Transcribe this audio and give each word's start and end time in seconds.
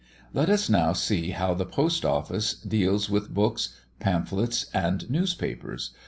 Let 0.33 0.49
us 0.49 0.67
now 0.67 0.93
see 0.93 1.29
how 1.29 1.53
the 1.53 1.63
Post 1.63 2.03
Office 2.05 2.55
deals 2.55 3.07
with 3.07 3.31
books, 3.31 3.75
pamphlets, 3.99 4.65
and 4.73 5.07
newspapers. 5.11 5.91